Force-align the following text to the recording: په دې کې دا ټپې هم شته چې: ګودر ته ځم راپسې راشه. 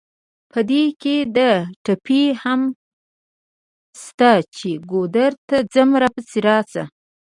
په 0.51 0.59
دې 0.69 0.83
کې 1.01 1.15
دا 1.37 1.51
ټپې 1.83 2.23
هم 2.41 2.61
شته 4.03 4.31
چې: 4.55 4.69
ګودر 4.91 5.31
ته 5.47 5.57
ځم 5.73 5.89
راپسې 6.01 6.39
راشه. 6.47 6.83